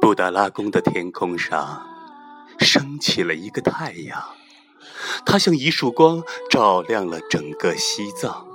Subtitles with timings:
[0.00, 1.84] 布达拉宫的天空上
[2.60, 4.22] 升起了一个太阳，
[5.26, 8.53] 它像一束光，照亮了整个西藏。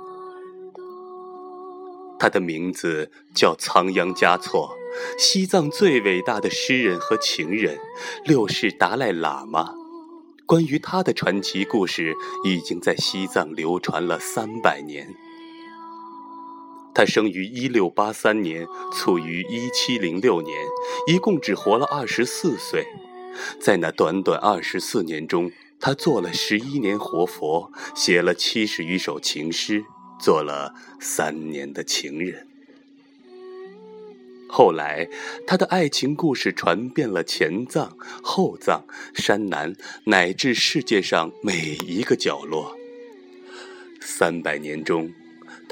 [2.20, 4.76] 他的名字叫仓央嘉措，
[5.18, 7.78] 西藏最伟大的诗人和情人，
[8.26, 9.74] 六世达赖喇嘛。
[10.44, 15.14] 关于他的传奇故事，已经在西藏流传了三百年。
[16.92, 20.58] 他生于一六八三年，卒于一七零六年，
[21.06, 22.84] 一共只活了二十四岁。
[23.58, 29.84] 在那短短二十四年中，他做了十一年活佛，写了七十余首情诗，
[30.20, 32.46] 做了三年的情人。
[34.48, 35.08] 后来，
[35.46, 42.76] 他的爱情故事传遍了前藏、后藏、山南，乃至世界上每一个角落。
[44.00, 45.12] 三百年中。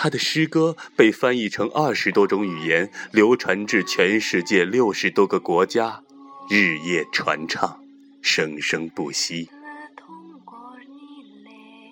[0.00, 6.04] 他的诗歌被翻译成二十多种语言，流传至全世界六十多个国家，
[6.48, 7.82] 日夜传唱，
[8.22, 9.50] 生生不息。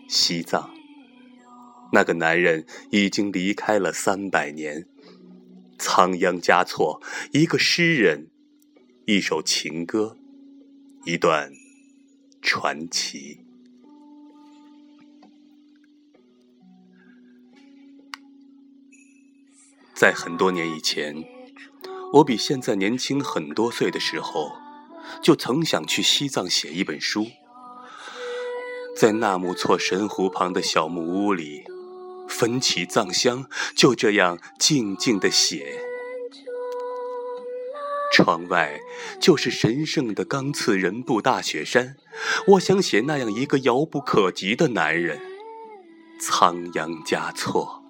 [0.07, 0.71] 西藏，
[1.93, 4.87] 那个男人已经离开了三百年。
[5.79, 8.29] 仓央嘉措，一个诗人，
[9.05, 10.17] 一首情歌，
[11.05, 11.53] 一段
[12.41, 13.41] 传奇。
[19.93, 21.25] 在很多年以前，
[22.15, 24.53] 我比现在年轻很多岁的时候，
[25.23, 27.27] 就曾想去西藏写一本书。
[28.97, 31.65] 在纳木错神湖旁的小木屋里，
[32.39, 35.81] 焚起藏香，就这样静静的写。
[38.13, 38.79] 窗外
[39.21, 41.97] 就是神圣的冈次仁布大雪山，
[42.49, 45.21] 我想写那样一个遥不可及的男人——
[46.21, 47.83] 仓央嘉措。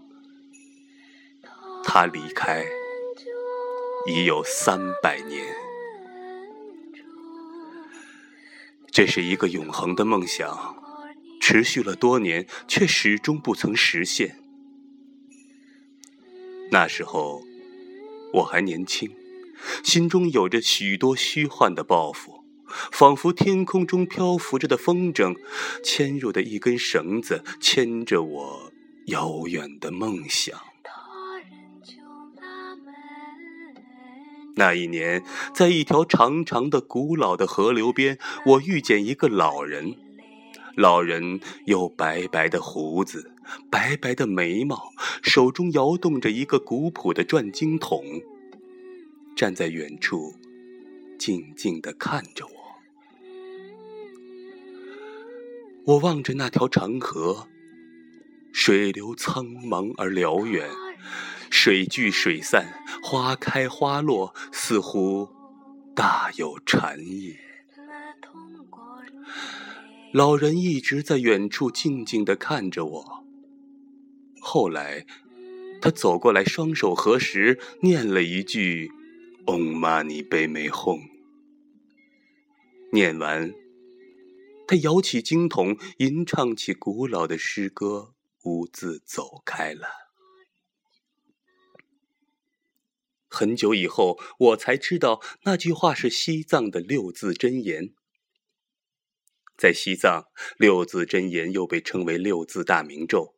[1.84, 2.64] 他离开
[4.06, 5.44] 已有三百年，
[8.90, 10.76] 这是一个永恒的梦想，
[11.48, 14.40] 持续了多年，却始终不曾实现。
[16.72, 17.40] 那时候
[18.32, 19.14] 我还年轻，
[19.84, 22.42] 心中有着许多虚幻的抱负，
[22.90, 25.36] 仿佛天空中漂浮着的风筝，
[25.84, 28.72] 牵入的一根绳子，牵着我
[29.06, 30.58] 遥远的梦想。
[34.56, 35.22] 那一年，
[35.54, 40.05] 在一条长长的、古老的河流边，我遇见一个老人。
[40.76, 43.32] 老人有白白的胡子，
[43.70, 44.92] 白白的眉毛，
[45.22, 48.04] 手中摇动着一个古朴的转经筒，
[49.34, 50.34] 站在远处，
[51.18, 52.52] 静静地看着我。
[55.86, 57.48] 我望着那条长河，
[58.52, 60.68] 水流苍茫而辽远。
[61.48, 65.28] 水聚水散，花开花落，似乎
[65.94, 67.34] 大有禅意。
[70.16, 73.24] 老人一直在远处静静地看着我。
[74.40, 75.04] 后来，
[75.82, 78.90] 他走过来，双手合十，念了一句
[79.44, 81.02] “Om Mani Padme Hum”。
[82.92, 83.52] 念完，
[84.66, 89.86] 他摇起经筒，吟唱起古老的诗歌，兀自走开了。
[93.28, 97.92] 很久以后，我才知道那句话是西藏的六字真言。
[99.56, 100.26] 在西藏，
[100.58, 103.34] 六字真言又被称为六字大明咒。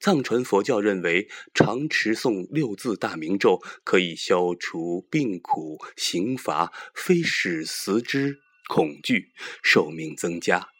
[0.00, 9.32] 藏传佛教认为，常持诵六字大明咒可以消除病苦、刑罚、非死死之恐惧，
[9.62, 10.70] 寿命增加，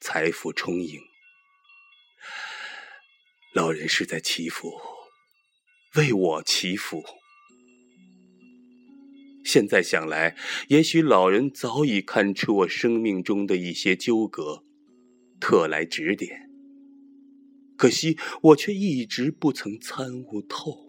[0.00, 1.00] 财富充盈。
[3.52, 4.80] 老人是在祈福，
[5.96, 7.19] 为我祈福。
[9.42, 10.36] 现在想来，
[10.68, 14.62] 也许老人早已看出我生命中的一些纠葛，
[15.40, 16.50] 特来指点。
[17.76, 20.86] 可惜我却一直不曾参悟透。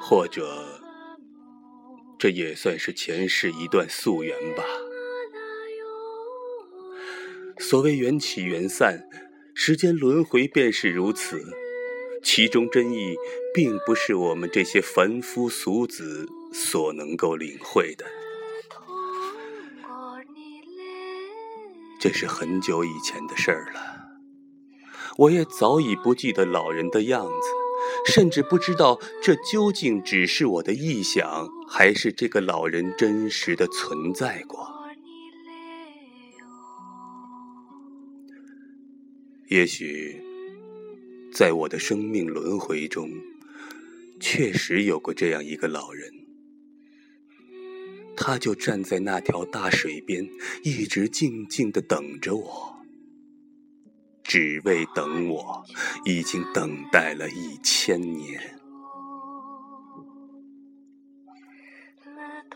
[0.00, 0.80] 或者，
[2.16, 4.62] 这也算是前世一段宿缘吧。
[7.58, 9.08] 所谓缘起缘散，
[9.52, 11.65] 时间轮回便是如此。
[12.36, 13.16] 其中真意，
[13.54, 18.04] 并不是我们这些凡夫俗子所能够领会的。
[21.98, 23.80] 这是很久以前的事儿了。
[25.16, 34.68] 我也早已不记得老人的样子，甚至不知道这究竟只是我的臆想，还是这个老人真实的存在过。
[39.48, 40.22] 也许，
[41.36, 43.10] 在我的生命轮回中，
[44.18, 46.10] 确实有过这样一个老人，
[48.16, 50.26] 他就站在那条大水边，
[50.62, 52.78] 一直静静的等着我。
[54.24, 55.62] 只为等我，
[56.06, 58.58] 已经等待了一千年。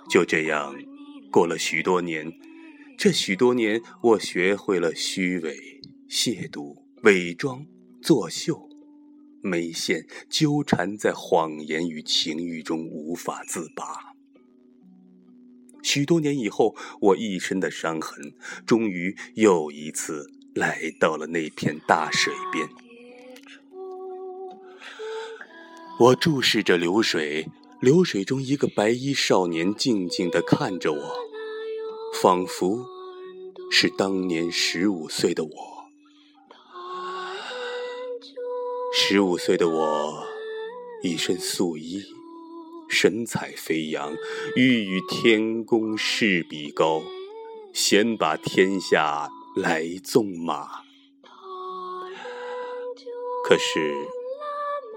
[0.08, 0.74] 就这样，
[1.30, 2.32] 过了许多年，
[2.96, 7.66] 这许多年，我学会了虚伪、亵渎、伪装、
[8.00, 8.69] 作秀，
[9.42, 14.14] 眉线纠缠在谎言与情欲中无法自拔。
[15.82, 18.32] 许多年以后，我一身的伤痕，
[18.66, 20.31] 终于又一次。
[20.52, 22.69] 来到了那片大水边，
[26.00, 27.46] 我注视着流水，
[27.81, 31.16] 流水中一个白衣少年静静地看着我，
[32.20, 32.84] 仿佛
[33.70, 35.79] 是当年十五岁的我。
[38.92, 40.25] 十五岁的我，
[41.02, 42.02] 一身素衣，
[42.88, 44.12] 神采飞扬，
[44.56, 47.02] 欲与天公试比高，
[47.72, 49.31] 先把天下。
[49.56, 50.84] 来纵马，
[53.44, 53.92] 可是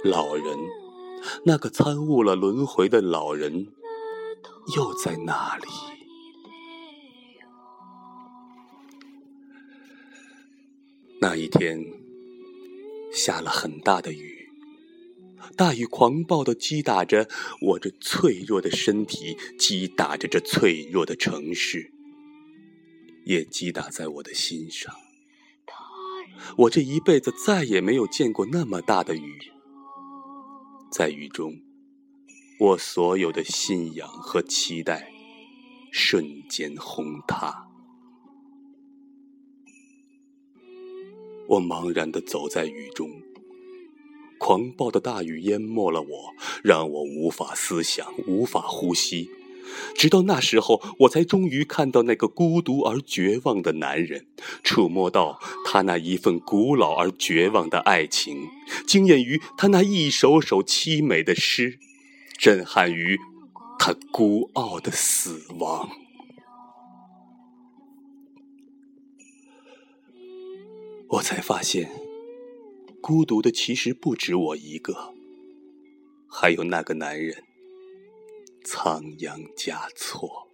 [0.04, 0.46] 老人，
[1.44, 3.74] 那个参悟了轮回的老人，
[4.76, 5.68] 又在哪里？
[11.20, 11.84] 那一天
[13.26, 14.50] 下了很大的雨，
[15.56, 17.30] 大雨狂暴的击打着
[17.62, 21.94] 我这脆弱的身体，击打着这脆弱的城市。
[23.26, 24.94] 也击打在我的心上。
[26.58, 29.40] 我这一辈子再也没有见过那么大的雨，
[30.92, 31.62] 在雨中，
[32.60, 35.10] 我所有的信仰和期待
[35.94, 37.73] 瞬间轰塌。
[41.54, 43.22] 我茫然的走在雨中，
[44.40, 46.34] 狂暴的大雨淹没了我，
[46.64, 49.30] 让我无法思想，无法呼吸。
[49.96, 54.26] 直到那时候，我才终于看到那个孤独而绝望的男人，
[54.64, 58.48] 触摸到他那一份古老而绝望的爱情，
[58.88, 61.78] 惊艳于他那一首首凄美的诗，
[62.40, 63.20] 震撼于
[63.78, 66.03] 他孤傲的死亡。
[71.14, 71.92] 我才发现，
[73.00, 75.14] 孤独的其实不止我一个，
[76.28, 77.44] 还有那个男人。
[78.64, 80.48] 仓央嘉措。